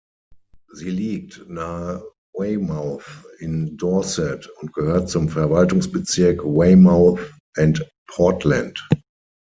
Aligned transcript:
Sie 0.73 0.89
liegt 0.89 1.45
nahe 1.47 2.03
Weymouth 2.33 3.23
in 3.37 3.77
Dorset 3.77 4.49
und 4.59 4.73
gehört 4.73 5.11
zum 5.11 5.29
Verwaltungsbezirk 5.29 6.41
Weymouth 6.43 7.19
and 7.55 7.87
Portland. 8.07 8.81